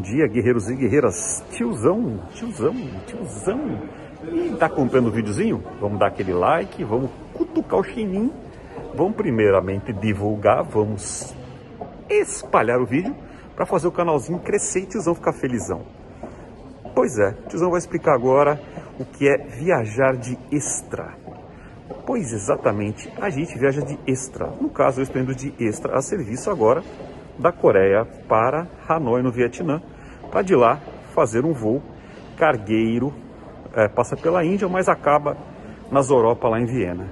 dia, 0.00 0.26
guerreiros 0.26 0.68
e 0.68 0.74
guerreiras. 0.74 1.44
Tiozão, 1.50 2.20
tiozão, 2.34 2.74
tiozão. 3.06 3.82
E 4.24 4.56
tá 4.56 4.68
comprando 4.68 5.06
o 5.06 5.10
videozinho? 5.10 5.62
Vamos 5.80 5.98
dar 5.98 6.08
aquele 6.08 6.32
like, 6.32 6.82
vamos 6.84 7.10
cutucar 7.32 7.80
o 7.80 7.84
chininho. 7.84 8.32
Vamos 8.94 9.14
primeiramente 9.14 9.92
divulgar, 9.92 10.64
vamos 10.64 11.34
espalhar 12.08 12.80
o 12.80 12.86
vídeo 12.86 13.14
para 13.54 13.64
fazer 13.64 13.86
o 13.86 13.92
canalzinho 13.92 14.40
crescer 14.40 14.80
e 14.80 14.86
tiozão 14.86 15.14
ficar 15.14 15.32
felizão. 15.32 15.82
Pois 16.94 17.18
é, 17.18 17.32
tiozão 17.48 17.70
vai 17.70 17.78
explicar 17.78 18.14
agora 18.14 18.60
o 18.98 19.04
que 19.04 19.28
é 19.28 19.38
viajar 19.38 20.16
de 20.16 20.36
extra. 20.50 21.14
Pois 22.04 22.32
exatamente, 22.32 23.12
a 23.20 23.30
gente 23.30 23.56
viaja 23.58 23.80
de 23.80 23.98
extra. 24.06 24.46
No 24.60 24.68
caso, 24.68 25.00
eu 25.00 25.04
estou 25.04 25.22
indo 25.22 25.34
de 25.34 25.54
extra 25.58 25.96
a 25.96 26.02
serviço 26.02 26.50
agora 26.50 26.82
da 27.38 27.52
Coreia 27.52 28.04
para 28.28 28.66
Hanoi, 28.88 29.22
no 29.22 29.32
Vietnã, 29.32 29.80
para 30.30 30.42
de 30.42 30.54
lá 30.54 30.80
fazer 31.14 31.44
um 31.44 31.52
voo 31.52 31.82
cargueiro, 32.36 33.12
é, 33.74 33.88
passa 33.88 34.16
pela 34.16 34.44
Índia, 34.44 34.68
mas 34.68 34.88
acaba 34.88 35.36
nas 35.90 36.08
Europa, 36.08 36.48
lá 36.48 36.60
em 36.60 36.64
Viena. 36.64 37.08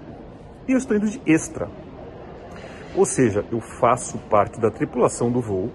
E 0.66 0.72
eu 0.72 0.78
estou 0.78 0.96
indo 0.96 1.08
de 1.08 1.20
extra. 1.26 1.68
Ou 2.94 3.04
seja, 3.04 3.44
eu 3.52 3.60
faço 3.60 4.18
parte 4.30 4.60
da 4.60 4.70
tripulação 4.70 5.30
do 5.30 5.40
voo 5.40 5.70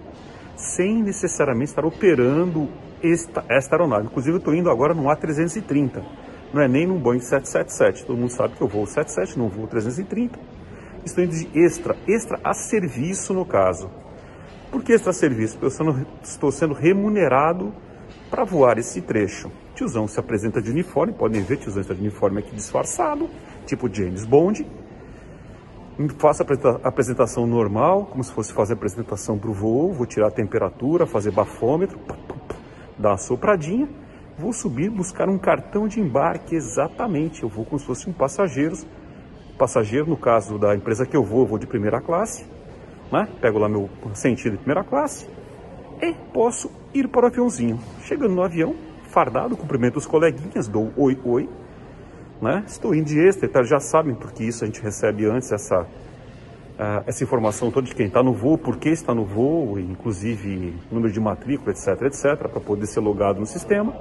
sem 0.56 1.04
necessariamente 1.04 1.72
estar 1.72 1.86
operando 1.86 2.70
esta, 3.04 3.44
esta 3.50 3.76
aeronave. 3.76 4.06
Inclusive, 4.06 4.36
eu 4.36 4.40
estou 4.40 4.56
indo 4.56 4.70
agora 4.70 4.94
no 4.94 5.04
A330, 5.04 6.04
não 6.54 6.62
é 6.62 6.68
nem 6.68 6.88
num 6.88 7.00
Boeing 7.00 7.20
777. 7.20 8.06
Todo 8.06 8.18
mundo 8.18 8.30
sabe 8.30 8.56
que 8.56 8.62
eu 8.62 8.68
vou 8.68 8.86
77, 8.86 9.38
não 9.38 9.50
vou 9.50 9.68
330. 9.68 10.40
Estou 11.04 11.24
indo 11.24 11.36
de 11.36 11.50
extra, 11.60 11.96
extra 12.08 12.40
a 12.44 12.54
serviço 12.54 13.34
no 13.34 13.46
caso. 13.46 13.90
Por 14.74 14.82
que 14.82 14.92
extra 14.92 15.14
serviço? 15.14 15.54
Porque 15.54 15.68
eu 15.68 15.70
sendo, 15.70 16.08
estou 16.24 16.52
sendo 16.52 16.74
remunerado 16.74 17.72
para 18.28 18.44
voar 18.44 18.80
esse 18.80 19.04
trecho. 19.04 19.52
Tiozão 19.76 20.08
se 20.08 20.20
apresenta 20.20 20.60
de 20.60 20.72
uniforme, 20.72 21.14
podem 21.14 21.44
ver, 21.44 21.58
tiozão 21.58 21.80
está 21.80 21.94
de 21.94 22.02
uniforme 22.02 22.40
aqui 22.40 22.56
disfarçado, 22.56 23.30
tipo 23.68 23.88
James 23.88 24.26
Bond. 24.26 24.66
Faço 26.18 26.42
a 26.42 26.88
apresentação 26.88 27.46
normal, 27.46 28.08
como 28.08 28.24
se 28.24 28.32
fosse 28.34 28.52
fazer 28.52 28.74
a 28.74 28.76
apresentação 28.76 29.38
para 29.38 29.52
o 29.52 29.54
voo, 29.54 29.94
vou 29.94 30.08
tirar 30.08 30.30
a 30.30 30.32
temperatura, 30.32 31.06
fazer 31.06 31.30
bafômetro, 31.30 32.00
dar 32.98 33.12
uma 33.12 33.18
sopradinha, 33.18 33.88
vou 34.40 34.52
subir, 34.52 34.90
buscar 34.90 35.30
um 35.30 35.38
cartão 35.38 35.88
de 35.88 36.00
embarque, 36.00 36.56
exatamente, 36.56 37.44
eu 37.44 37.50
vou 37.50 37.64
como 37.64 37.78
se 37.78 37.86
fosse 37.86 38.10
um 38.10 38.14
passageiro, 38.14 38.76
passageiro, 39.56 40.08
no 40.08 40.18
caso 40.18 40.58
da 40.58 40.76
empresa 40.76 41.06
que 41.06 41.16
eu 41.16 41.24
vou, 41.24 41.42
eu 41.42 41.46
vou 41.46 41.60
de 41.60 41.68
primeira 41.68 42.02
classe, 42.02 42.44
né? 43.12 43.28
Pego 43.42 43.60
lá 43.60 43.70
meu 43.70 43.90
sentido 44.14 44.54
de 44.54 44.58
primeira 44.58 44.84
classe 44.84 45.28
e 46.02 46.14
posso 46.34 46.70
ir 46.94 47.08
para 47.08 47.26
o 47.26 47.28
aviãozinho. 47.28 47.80
Chegando 48.04 48.34
no 48.34 48.44
avião, 48.44 48.76
fardado, 49.10 49.56
cumprimento 49.56 49.98
os 49.98 50.06
coleguinhas, 50.06 50.68
dou 50.68 50.92
oi, 50.98 51.18
oi, 51.24 51.50
né? 52.42 52.64
Estou 52.68 52.94
indo 52.94 53.06
de 53.06 53.20
extra, 53.20 53.48
então 53.48 53.64
já 53.64 53.80
sabem 53.80 54.16
porque 54.16 54.44
isso 54.44 54.64
a 54.64 54.68
gente 54.68 54.82
recebe 54.82 55.26
antes 55.26 55.52
essa, 55.52 55.82
uh, 55.82 57.04
essa 57.06 57.24
informação 57.24 57.72
toda 57.72 57.88
de 57.88 57.96
quem 57.96 58.08
está 58.08 58.22
no 58.22 58.34
voo, 58.34 58.58
por 58.58 58.78
que 58.78 58.90
está 58.90 59.14
no 59.14 59.24
voo, 59.24 59.80
inclusive 59.80 60.74
número 60.92 61.12
de 61.12 61.20
matrícula, 61.20 61.72
etc, 61.72 62.02
etc, 62.04 62.38
para 62.38 62.60
poder 62.60 62.86
ser 62.88 63.00
logado 63.00 63.40
no 63.40 63.46
sistema. 63.46 63.96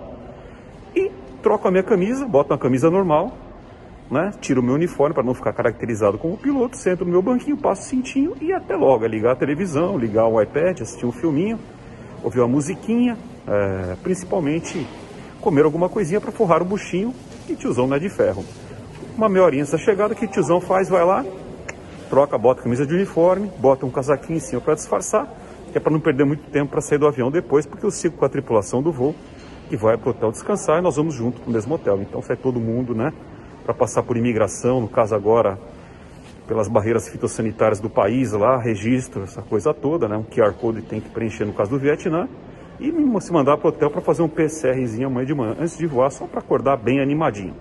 E 0.94 1.10
troco 1.42 1.68
a 1.68 1.70
minha 1.70 1.82
camisa, 1.84 2.26
boto 2.26 2.52
uma 2.52 2.58
camisa 2.58 2.90
normal, 2.90 3.32
né? 4.12 4.30
Tiro 4.42 4.60
o 4.60 4.64
meu 4.64 4.74
uniforme 4.74 5.14
para 5.14 5.22
não 5.22 5.32
ficar 5.32 5.54
caracterizado 5.54 6.18
como 6.18 6.36
piloto, 6.36 6.76
sento 6.76 7.02
no 7.02 7.10
meu 7.10 7.22
banquinho, 7.22 7.56
passo 7.56 7.80
o 7.80 7.84
cintinho 7.86 8.36
e 8.42 8.52
até 8.52 8.76
logo. 8.76 9.06
É 9.06 9.08
ligar 9.08 9.32
a 9.32 9.36
televisão, 9.36 9.98
ligar 9.98 10.26
o 10.26 10.40
iPad, 10.40 10.82
assistir 10.82 11.06
um 11.06 11.12
filminho, 11.12 11.58
ouvir 12.22 12.40
uma 12.40 12.48
musiquinha, 12.48 13.16
é, 13.48 13.96
principalmente 14.02 14.86
comer 15.40 15.64
alguma 15.64 15.88
coisinha 15.88 16.20
para 16.20 16.30
forrar 16.30 16.60
o 16.60 16.64
buchinho 16.64 17.14
e 17.48 17.56
tiozão 17.56 17.86
não 17.86 17.96
é 17.96 17.98
de 17.98 18.10
ferro. 18.10 18.44
Uma 19.16 19.30
meia 19.30 19.46
horinha 19.46 19.62
essa 19.62 19.78
chegada 19.78 20.14
que 20.14 20.28
tiozão 20.28 20.60
faz, 20.60 20.90
vai 20.90 21.04
lá, 21.04 21.24
troca, 22.10 22.36
bota 22.36 22.60
a 22.60 22.64
camisa 22.64 22.86
de 22.86 22.94
uniforme, 22.94 23.50
bota 23.58 23.86
um 23.86 23.90
casaquinho 23.90 24.36
em 24.36 24.40
cima 24.40 24.60
para 24.60 24.74
disfarçar, 24.74 25.26
que 25.72 25.78
é 25.78 25.80
para 25.80 25.90
não 25.90 26.00
perder 26.00 26.24
muito 26.24 26.50
tempo 26.50 26.70
para 26.70 26.82
sair 26.82 26.98
do 26.98 27.06
avião 27.06 27.30
depois, 27.30 27.64
porque 27.64 27.86
eu 27.86 27.90
sigo 27.90 28.18
com 28.18 28.26
a 28.26 28.28
tripulação 28.28 28.82
do 28.82 28.92
voo 28.92 29.14
que 29.70 29.76
vai 29.76 29.96
para 29.96 30.08
o 30.08 30.10
hotel 30.10 30.30
descansar 30.30 30.80
e 30.80 30.82
nós 30.82 30.96
vamos 30.96 31.14
junto 31.14 31.40
no 31.46 31.50
mesmo 31.50 31.74
hotel. 31.74 32.02
Então 32.02 32.20
sai 32.20 32.36
todo 32.36 32.60
mundo, 32.60 32.94
né? 32.94 33.10
Para 33.64 33.74
passar 33.74 34.02
por 34.02 34.16
imigração, 34.16 34.80
no 34.80 34.88
caso 34.88 35.14
agora 35.14 35.58
pelas 36.46 36.68
barreiras 36.68 37.08
fitossanitárias 37.08 37.80
do 37.80 37.88
país 37.88 38.32
lá, 38.32 38.58
registro, 38.58 39.22
essa 39.22 39.42
coisa 39.42 39.72
toda, 39.72 40.08
né? 40.08 40.16
Um 40.16 40.24
QR 40.24 40.52
Code 40.54 40.82
tem 40.82 41.00
que 41.00 41.08
preencher 41.08 41.44
no 41.44 41.52
caso 41.52 41.70
do 41.70 41.78
Vietnã 41.78 42.28
e 42.80 42.92
se 43.20 43.32
mandar 43.32 43.56
para 43.58 43.66
o 43.66 43.68
hotel 43.70 43.90
para 43.90 44.00
fazer 44.00 44.22
um 44.22 44.28
PCRzinho 44.28 45.06
amanhã 45.06 45.26
de 45.26 45.34
manhã, 45.34 45.56
antes 45.58 45.78
de 45.78 45.86
voar, 45.86 46.10
só 46.10 46.26
para 46.26 46.40
acordar 46.40 46.76
bem 46.76 47.00
animadinho. 47.00 47.54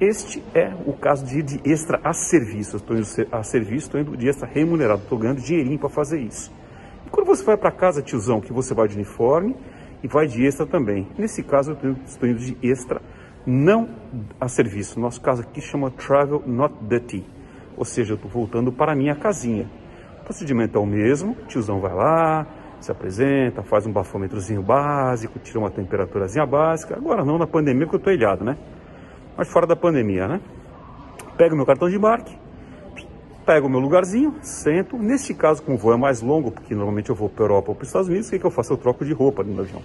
Este 0.00 0.42
é 0.54 0.72
o 0.86 0.92
caso 0.92 1.26
de 1.26 1.40
ir 1.40 1.42
de 1.42 1.60
extra 1.64 2.00
a 2.04 2.12
serviço. 2.12 2.76
Estou 2.76 2.96
indo 2.96 3.06
a 3.32 3.42
serviço, 3.42 3.86
estou 3.86 4.00
indo 4.00 4.16
de 4.16 4.28
extra 4.28 4.48
remunerado, 4.48 5.02
estou 5.02 5.18
ganhando 5.18 5.40
dinheirinho 5.40 5.78
para 5.78 5.88
fazer 5.88 6.20
isso. 6.20 6.52
E 7.04 7.10
quando 7.10 7.26
você 7.26 7.42
vai 7.44 7.56
para 7.56 7.72
casa, 7.72 8.00
tiozão, 8.00 8.40
que 8.40 8.52
você 8.52 8.72
vai 8.72 8.86
de 8.86 8.94
uniforme 8.94 9.56
e 10.02 10.06
vai 10.06 10.26
de 10.26 10.44
extra 10.46 10.64
também. 10.64 11.08
Nesse 11.18 11.42
caso, 11.42 11.76
eu 11.82 11.96
estou 12.06 12.28
indo 12.28 12.38
de 12.38 12.56
extra 12.62 13.02
não 13.48 13.88
a 14.38 14.46
serviço. 14.46 15.00
Nosso 15.00 15.20
caso 15.22 15.40
aqui 15.40 15.62
chama 15.62 15.90
Travel 15.90 16.42
Not 16.46 16.74
Duty, 16.82 17.24
ou 17.76 17.84
seja, 17.84 18.12
eu 18.12 18.16
estou 18.16 18.30
voltando 18.30 18.70
para 18.70 18.92
a 18.92 18.94
minha 18.94 19.14
casinha. 19.16 19.66
O 20.20 20.24
procedimento 20.24 20.76
é 20.76 20.80
o 20.80 20.84
mesmo, 20.84 21.32
o 21.32 21.46
tiozão 21.46 21.80
vai 21.80 21.94
lá, 21.94 22.46
se 22.78 22.92
apresenta, 22.92 23.62
faz 23.62 23.86
um 23.86 23.92
bafômetrozinho 23.92 24.62
básico, 24.62 25.38
tira 25.38 25.58
uma 25.58 25.70
temperaturazinha 25.70 26.44
básica. 26.44 26.94
Agora 26.94 27.24
não 27.24 27.38
na 27.38 27.46
pandemia, 27.46 27.86
porque 27.86 27.96
eu 27.96 27.98
estou 27.98 28.12
ilhado, 28.12 28.44
né? 28.44 28.58
Mas 29.34 29.48
fora 29.48 29.66
da 29.66 29.74
pandemia, 29.74 30.28
né? 30.28 30.40
Pego 31.38 31.56
meu 31.56 31.64
cartão 31.64 31.88
de 31.88 31.96
embarque, 31.96 32.36
pego 33.46 33.66
o 33.66 33.70
meu 33.70 33.80
lugarzinho, 33.80 34.34
sento. 34.42 34.98
Neste 34.98 35.32
caso, 35.32 35.62
como 35.62 35.78
o 35.78 35.80
voo 35.80 35.94
é 35.94 35.96
mais 35.96 36.20
longo, 36.20 36.50
porque 36.50 36.74
normalmente 36.74 37.08
eu 37.08 37.16
vou 37.16 37.30
para 37.30 37.44
a 37.44 37.46
Europa 37.46 37.70
ou 37.70 37.74
para 37.74 37.84
os 37.84 37.88
Estados 37.88 38.08
Unidos, 38.08 38.28
o 38.28 38.30
que, 38.30 38.38
que 38.38 38.44
eu 38.44 38.50
faço? 38.50 38.74
Eu 38.74 38.76
troco 38.76 39.06
de 39.06 39.14
roupa 39.14 39.42
no 39.42 39.58
avião. 39.58 39.82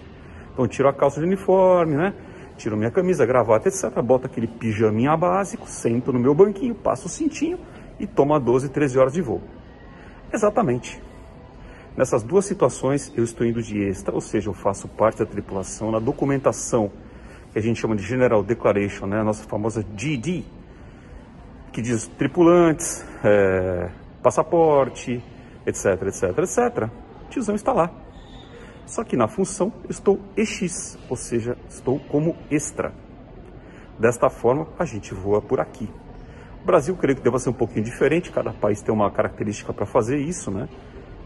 Então, 0.52 0.68
tiro 0.68 0.90
a 0.90 0.94
calça 0.94 1.22
de 1.22 1.26
uniforme, 1.26 1.96
né? 1.96 2.14
Tiro 2.58 2.78
minha 2.78 2.92
camisa, 2.92 3.26
gravata, 3.26 3.68
etc. 3.68 3.90
Boto 4.02 4.28
aquele 4.28 4.48
pijaminha 4.48 5.16
básico, 5.18 5.68
sento 5.68 6.12
no 6.12 6.20
meu 6.20 6.34
banquinho, 6.34 6.76
passo 6.76 7.08
o 7.08 7.10
cintinho 7.10 7.60
e 8.00 8.08
tomo 8.08 8.38
12, 8.40 8.70
13 8.70 9.00
horas 9.00 9.14
de 9.14 9.22
voo. 9.22 9.42
Exatamente. 10.32 11.02
Nessas 11.96 12.24
duas 12.24 12.46
situações 12.46 13.14
eu 13.16 13.24
estou 13.24 13.46
indo 13.46 13.62
de 13.62 13.84
extra, 13.84 14.14
ou 14.14 14.22
seja, 14.22 14.50
eu 14.50 14.54
faço 14.54 14.88
parte 14.88 15.20
da 15.20 15.26
tripulação 15.26 15.92
na 15.92 16.00
documentação 16.00 16.92
que 17.52 17.60
a 17.60 17.62
gente 17.62 17.80
chama 17.80 17.96
de 17.96 18.02
General 18.02 18.44
Declaration, 18.44 19.06
né? 19.06 19.20
a 19.20 19.24
nossa 19.24 19.44
famosa 19.44 19.86
GD, 19.96 20.44
que 21.72 21.82
diz 21.84 22.08
tripulantes, 22.08 23.06
é, 23.24 23.90
passaporte, 24.24 25.24
etc, 25.66 25.86
etc, 26.08 26.38
etc. 26.40 26.90
O 27.26 27.30
tiozão 27.30 27.54
está 27.54 27.72
lá. 27.72 28.03
Só 28.86 29.04
que 29.04 29.16
na 29.16 29.28
função 29.28 29.72
estou 29.90 30.20
EX, 30.36 30.98
ou 31.10 31.16
seja, 31.16 31.58
estou 31.70 32.00
como 32.00 32.36
extra. 32.52 32.94
Desta 33.98 34.30
forma, 34.30 34.68
a 34.78 34.86
gente 34.86 35.14
voa 35.14 35.42
por 35.42 35.60
aqui. 35.60 35.90
O 36.62 36.66
Brasil, 36.66 36.96
creio 36.96 37.18
que 37.18 37.24
deva 37.24 37.40
ser 37.40 37.50
um 37.50 37.54
pouquinho 37.54 37.84
diferente, 37.84 38.32
cada 38.32 38.52
país 38.52 38.82
tem 38.82 38.94
uma 38.94 39.12
característica 39.12 39.74
para 39.74 39.86
fazer 39.86 40.18
isso, 40.18 40.50
né? 40.50 40.68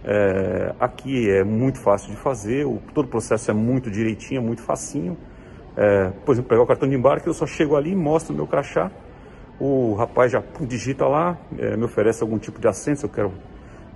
É, 0.04 0.74
aqui 0.80 1.30
é 1.30 1.44
muito 1.44 1.80
fácil 1.80 2.12
de 2.12 2.18
fazer, 2.18 2.66
o, 2.66 2.82
todo 2.94 3.06
o 3.06 3.10
processo 3.10 3.52
é 3.52 3.54
muito 3.54 3.92
direitinho, 3.92 4.40
é 4.40 4.44
muito 4.44 4.62
facinho. 4.62 5.18
É, 5.76 6.10
por 6.26 6.32
exemplo, 6.32 6.50
pegar 6.50 6.64
o 6.64 6.66
cartão 6.66 6.88
de 6.90 6.96
embarque, 6.96 7.28
eu 7.28 7.34
só 7.34 7.46
chego 7.46 7.76
ali, 7.76 7.96
mostro 7.96 8.34
o 8.34 8.36
meu 8.36 8.48
crachá, 8.48 8.90
o 9.60 9.94
rapaz 9.96 10.32
já 10.32 10.44
digita 10.62 11.08
lá, 11.08 11.38
é, 11.58 11.76
me 11.76 11.84
oferece 11.84 12.24
algum 12.24 12.38
tipo 12.38 12.60
de 12.60 12.68
assento, 12.68 13.02
se 13.02 13.06
eu 13.06 13.10
quero 13.10 13.32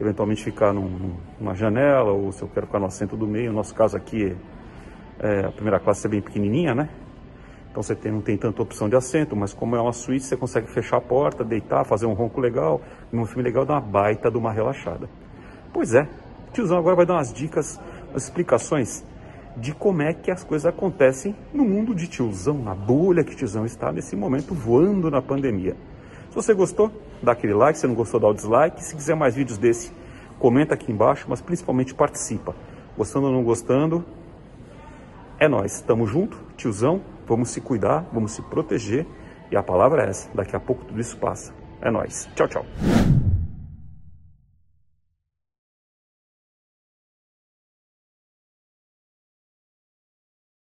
eventualmente 0.02 0.44
ficar 0.44 0.74
num, 0.74 1.16
numa 1.40 1.54
janela 1.54 2.12
ou 2.12 2.32
se 2.32 2.42
eu 2.42 2.48
quero 2.48 2.66
ficar 2.66 2.80
no 2.80 2.88
assento 2.88 3.16
do 3.16 3.28
meio. 3.28 3.52
No 3.52 3.58
nosso 3.58 3.74
caso 3.74 3.96
aqui, 3.96 4.36
é, 5.20 5.46
a 5.46 5.52
primeira 5.52 5.80
classe 5.80 6.08
é 6.08 6.10
bem 6.10 6.22
pequenininha, 6.22 6.74
né? 6.74 6.90
Então 7.70 7.82
você 7.82 7.96
tem, 7.96 8.12
não 8.12 8.20
tem 8.20 8.36
tanta 8.36 8.62
opção 8.62 8.90
de 8.90 8.96
assento, 8.96 9.36
mas 9.36 9.54
como 9.54 9.76
é 9.76 9.82
uma 9.82 9.94
suíte, 9.94 10.26
você 10.26 10.36
consegue 10.36 10.68
fechar 10.68 10.98
a 10.98 11.02
porta, 11.02 11.44
deitar, 11.44 11.86
fazer 11.86 12.06
um 12.06 12.14
ronco 12.14 12.42
legal, 12.42 12.82
num 13.12 13.26
filme 13.26 13.44
legal, 13.44 13.64
dar 13.64 13.76
uma 13.76 13.82
baita 13.82 14.30
de 14.30 14.38
uma 14.38 14.52
relaxada. 14.52 15.08
Pois 15.72 15.94
é, 15.94 16.02
o 16.50 16.52
tiozão 16.52 16.78
agora 16.78 16.96
vai 16.98 17.06
dar 17.06 17.14
umas 17.14 17.32
dicas, 17.32 17.80
umas 18.10 18.24
explicações 18.24 19.06
de 19.56 19.74
como 19.74 20.02
é 20.02 20.14
que 20.14 20.32
as 20.32 20.44
coisas 20.44 20.66
acontecem 20.66 21.36
no 21.54 21.64
mundo 21.64 21.94
de 21.94 22.08
tiozão, 22.08 22.58
na 22.58 22.74
bolha 22.74 23.24
que 23.24 23.36
tiozão 23.36 23.66
está 23.66 23.92
nesse 23.92 24.16
momento 24.16 24.54
voando 24.54 25.10
na 25.10 25.22
pandemia. 25.22 25.76
Se 26.32 26.36
você 26.36 26.54
gostou, 26.54 26.90
dá 27.22 27.34
aquele 27.34 27.54
like, 27.54 27.78
se 27.78 27.86
não 27.86 27.94
gostou, 27.94 28.18
dá 28.18 28.28
o 28.30 28.34
dislike. 28.34 28.82
Se 28.82 28.96
quiser 28.96 29.16
mais 29.16 29.36
vídeos 29.36 29.58
desse, 29.58 29.92
comenta 30.40 30.74
aqui 30.74 30.90
embaixo, 30.90 31.26
mas 31.28 31.42
principalmente 31.42 31.94
participa. 31.94 32.56
Gostando 32.98 33.28
ou 33.28 33.34
não 33.34 33.44
gostando, 33.44 34.04
é 35.38 35.50
nós. 35.50 35.82
Tamo 35.82 36.08
junto, 36.08 36.40
tiozão. 36.56 37.02
Vamos 37.28 37.50
se 37.50 37.60
cuidar, 37.60 38.06
vamos 38.14 38.32
se 38.32 38.42
proteger. 38.44 39.06
E 39.52 39.58
a 39.58 39.62
palavra 39.62 40.06
é 40.06 40.10
essa. 40.10 40.30
Daqui 40.34 40.56
a 40.56 40.60
pouco 40.60 40.86
tudo 40.86 41.02
isso 41.02 41.18
passa. 41.18 41.54
É 41.82 41.92
nós. 41.92 42.30
Tchau, 42.34 42.48
tchau. 42.48 42.66